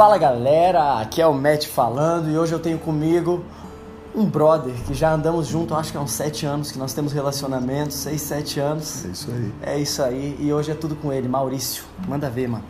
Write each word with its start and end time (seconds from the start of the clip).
Fala 0.00 0.16
galera, 0.16 0.98
aqui 0.98 1.20
é 1.20 1.26
o 1.26 1.34
Matt 1.34 1.66
falando 1.66 2.30
e 2.30 2.38
hoje 2.38 2.54
eu 2.54 2.58
tenho 2.58 2.78
comigo 2.78 3.44
um 4.14 4.24
brother 4.24 4.72
que 4.86 4.94
já 4.94 5.12
andamos 5.12 5.46
junto, 5.46 5.74
acho 5.74 5.92
que 5.92 5.98
há 5.98 6.00
uns 6.00 6.12
7 6.12 6.46
anos 6.46 6.72
que 6.72 6.78
nós 6.78 6.94
temos 6.94 7.12
relacionamento, 7.12 7.92
6, 7.92 8.18
7 8.18 8.60
anos. 8.60 9.04
É 9.04 9.08
isso 9.08 9.30
aí. 9.30 9.54
É 9.60 9.78
isso 9.78 10.02
aí 10.02 10.36
e 10.40 10.50
hoje 10.54 10.70
é 10.70 10.74
tudo 10.74 10.96
com 10.96 11.12
ele, 11.12 11.28
Maurício. 11.28 11.84
Manda 12.08 12.30
ver, 12.30 12.48
mano. 12.48 12.64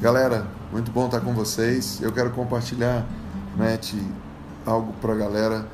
Galera, 0.00 0.46
muito 0.70 0.92
bom 0.92 1.06
estar 1.06 1.20
com 1.20 1.34
vocês. 1.34 2.00
Eu 2.00 2.12
quero 2.12 2.30
compartilhar, 2.30 3.04
Matt, 3.56 3.94
algo 4.64 4.92
para 5.00 5.12
a 5.12 5.16
galera 5.16 5.66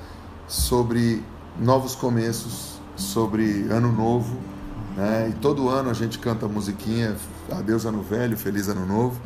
sobre 0.48 1.22
novos 1.60 1.94
começos, 1.94 2.80
sobre 2.96 3.66
ano 3.68 3.92
novo. 3.92 4.34
Né? 4.96 5.28
E 5.28 5.32
todo 5.34 5.68
ano 5.68 5.90
a 5.90 5.94
gente 5.94 6.18
canta 6.18 6.48
musiquinha 6.48 7.14
Adeus 7.50 7.84
Ano 7.84 8.00
Velho, 8.02 8.34
Feliz 8.34 8.66
Ano 8.68 8.86
Novo. 8.86 9.20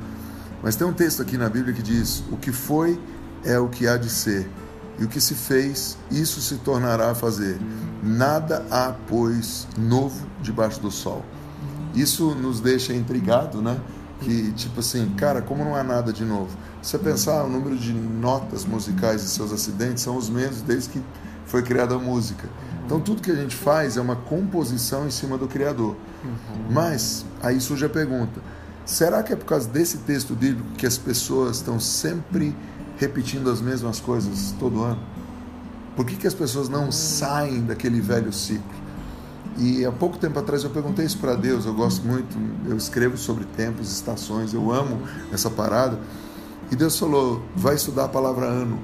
Mas 0.66 0.74
tem 0.74 0.84
um 0.84 0.92
texto 0.92 1.22
aqui 1.22 1.38
na 1.38 1.48
Bíblia 1.48 1.72
que 1.72 1.80
diz: 1.80 2.24
O 2.28 2.36
que 2.36 2.50
foi 2.50 3.00
é 3.44 3.56
o 3.56 3.68
que 3.68 3.86
há 3.86 3.96
de 3.96 4.10
ser, 4.10 4.50
e 4.98 5.04
o 5.04 5.08
que 5.08 5.20
se 5.20 5.32
fez, 5.32 5.96
isso 6.10 6.40
se 6.40 6.56
tornará 6.56 7.12
a 7.12 7.14
fazer. 7.14 7.56
Nada 8.02 8.66
há, 8.68 8.92
pois, 9.06 9.68
novo 9.78 10.26
debaixo 10.42 10.80
do 10.80 10.90
sol. 10.90 11.24
Isso 11.94 12.34
nos 12.34 12.58
deixa 12.58 12.92
intrigado, 12.92 13.62
né? 13.62 13.80
Que, 14.20 14.50
tipo 14.54 14.80
assim, 14.80 15.08
cara, 15.16 15.40
como 15.40 15.64
não 15.64 15.76
há 15.76 15.84
nada 15.84 16.12
de 16.12 16.24
novo? 16.24 16.50
Se 16.82 16.90
você 16.90 16.98
pensar, 16.98 17.44
o 17.44 17.48
número 17.48 17.76
de 17.76 17.92
notas 17.92 18.64
musicais 18.64 19.22
e 19.22 19.28
seus 19.28 19.52
acidentes 19.52 20.02
são 20.02 20.16
os 20.16 20.28
mesmos 20.28 20.62
desde 20.62 20.88
que 20.88 21.02
foi 21.44 21.62
criada 21.62 21.94
a 21.94 21.98
música. 22.00 22.48
Então, 22.84 22.98
tudo 22.98 23.22
que 23.22 23.30
a 23.30 23.36
gente 23.36 23.54
faz 23.54 23.96
é 23.96 24.00
uma 24.00 24.16
composição 24.16 25.06
em 25.06 25.12
cima 25.12 25.38
do 25.38 25.46
Criador. 25.46 25.94
Mas, 26.68 27.24
aí 27.40 27.60
surge 27.60 27.84
a 27.84 27.88
pergunta: 27.88 28.40
Será 28.86 29.20
que 29.20 29.32
é 29.32 29.36
por 29.36 29.46
causa 29.46 29.68
desse 29.68 29.98
texto 29.98 30.32
bíblico 30.32 30.68
que 30.78 30.86
as 30.86 30.96
pessoas 30.96 31.56
estão 31.56 31.80
sempre 31.80 32.56
repetindo 32.96 33.50
as 33.50 33.60
mesmas 33.60 33.98
coisas 33.98 34.54
todo 34.60 34.80
ano? 34.80 35.00
Por 35.96 36.06
que, 36.06 36.14
que 36.14 36.26
as 36.26 36.34
pessoas 36.34 36.68
não 36.68 36.92
saem 36.92 37.62
daquele 37.62 38.00
velho 38.00 38.32
ciclo? 38.32 38.86
E 39.58 39.84
há 39.84 39.90
pouco 39.90 40.18
tempo 40.18 40.38
atrás 40.38 40.62
eu 40.62 40.70
perguntei 40.70 41.04
isso 41.04 41.18
para 41.18 41.34
Deus. 41.34 41.66
Eu 41.66 41.74
gosto 41.74 42.06
muito, 42.06 42.38
eu 42.68 42.76
escrevo 42.76 43.16
sobre 43.16 43.44
tempos, 43.56 43.90
estações, 43.90 44.54
eu 44.54 44.70
amo 44.70 45.02
essa 45.32 45.50
parada. 45.50 45.98
E 46.70 46.76
Deus 46.76 46.96
falou: 46.96 47.42
vai 47.56 47.74
estudar 47.74 48.04
a 48.04 48.08
palavra 48.08 48.46
ano. 48.46 48.78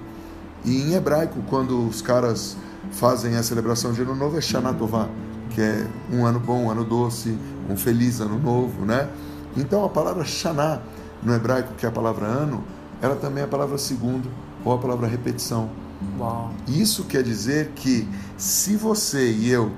E 0.64 0.82
em 0.82 0.94
hebraico, 0.94 1.42
quando 1.48 1.86
os 1.86 2.02
caras 2.02 2.56
fazem 2.90 3.36
a 3.36 3.42
celebração 3.42 3.92
de 3.92 4.02
ano 4.02 4.16
novo, 4.16 4.36
é 4.36 4.40
Shana 4.40 4.74
Tová, 4.74 5.08
que 5.50 5.60
é 5.60 5.86
um 6.10 6.26
ano 6.26 6.40
bom, 6.40 6.64
um 6.64 6.70
ano 6.70 6.84
doce, 6.84 7.38
um 7.70 7.76
feliz 7.76 8.20
ano 8.20 8.38
novo, 8.38 8.84
né? 8.84 9.08
Então 9.56 9.84
a 9.84 9.88
palavra 9.88 10.24
Shana, 10.24 10.82
no 11.22 11.34
hebraico, 11.34 11.74
que 11.74 11.86
é 11.86 11.88
a 11.88 11.92
palavra 11.92 12.26
ano, 12.26 12.64
ela 13.00 13.16
também 13.16 13.42
é 13.42 13.44
a 13.44 13.48
palavra 13.48 13.78
segundo 13.78 14.30
ou 14.64 14.72
a 14.72 14.78
palavra 14.78 15.06
repetição. 15.06 15.70
Uau. 16.18 16.52
Isso 16.66 17.04
quer 17.04 17.22
dizer 17.22 17.72
que 17.74 18.08
se 18.36 18.76
você 18.76 19.30
e 19.30 19.50
eu 19.50 19.72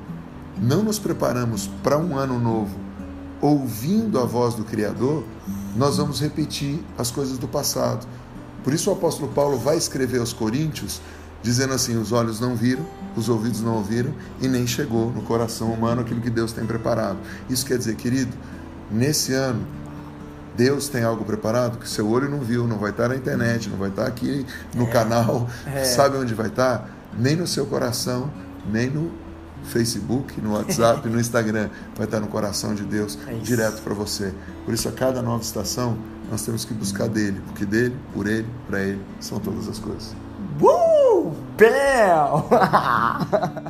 não 0.58 0.82
nos 0.82 0.98
preparamos 0.98 1.68
para 1.82 1.98
um 1.98 2.16
ano 2.16 2.38
novo 2.38 2.84
ouvindo 3.40 4.18
a 4.18 4.24
voz 4.24 4.54
do 4.54 4.64
Criador, 4.64 5.22
nós 5.76 5.98
vamos 5.98 6.20
repetir 6.20 6.82
as 6.96 7.10
coisas 7.10 7.36
do 7.36 7.46
passado. 7.46 8.06
Por 8.62 8.72
isso 8.72 8.88
o 8.88 8.92
apóstolo 8.94 9.30
Paulo 9.32 9.58
vai 9.58 9.76
escrever 9.76 10.18
aos 10.18 10.32
Coríntios 10.32 11.00
dizendo 11.42 11.74
assim: 11.74 11.96
os 11.96 12.10
olhos 12.10 12.40
não 12.40 12.56
viram, 12.56 12.84
os 13.14 13.28
ouvidos 13.28 13.60
não 13.60 13.76
ouviram 13.76 14.12
e 14.40 14.48
nem 14.48 14.66
chegou 14.66 15.10
no 15.12 15.22
coração 15.22 15.70
humano 15.70 16.00
aquilo 16.00 16.20
que 16.20 16.30
Deus 16.30 16.52
tem 16.52 16.64
preparado. 16.64 17.18
Isso 17.50 17.66
quer 17.66 17.76
dizer, 17.76 17.96
querido, 17.96 18.34
nesse 18.90 19.32
ano, 19.32 19.66
Deus 20.56 20.88
tem 20.88 21.02
algo 21.02 21.24
preparado 21.24 21.78
que 21.78 21.88
seu 21.88 22.08
olho 22.08 22.28
não 22.28 22.38
viu, 22.38 22.66
não 22.66 22.78
vai 22.78 22.90
estar 22.90 23.08
na 23.08 23.16
internet, 23.16 23.68
não 23.68 23.76
vai 23.76 23.88
estar 23.88 24.06
aqui 24.06 24.46
no 24.74 24.84
é, 24.84 24.90
canal, 24.90 25.48
é. 25.66 25.84
sabe 25.84 26.16
onde 26.16 26.32
vai 26.34 26.46
estar? 26.46 26.88
Nem 27.18 27.34
no 27.36 27.46
seu 27.46 27.66
coração, 27.66 28.30
nem 28.70 28.88
no 28.88 29.10
Facebook, 29.64 30.40
no 30.40 30.54
WhatsApp, 30.54 31.06
no 31.08 31.18
Instagram, 31.18 31.70
vai 31.96 32.06
estar 32.06 32.20
no 32.20 32.28
coração 32.28 32.74
de 32.74 32.84
Deus, 32.84 33.18
é 33.26 33.34
direto 33.34 33.82
para 33.82 33.94
você. 33.94 34.32
Por 34.64 34.72
isso, 34.72 34.88
a 34.88 34.92
cada 34.92 35.20
nova 35.22 35.42
estação, 35.42 35.98
nós 36.30 36.42
temos 36.42 36.64
que 36.64 36.72
buscar 36.72 37.08
dele, 37.08 37.40
porque 37.46 37.64
dele, 37.64 37.96
por 38.12 38.26
ele, 38.26 38.46
para 38.68 38.80
ele, 38.80 39.00
são 39.20 39.40
todas 39.40 39.68
as 39.68 39.78
coisas. 39.78 40.14
Uh! 40.60 41.32
Bel! 41.56 42.48